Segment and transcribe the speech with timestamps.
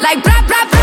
[0.00, 0.79] like blah blah blah.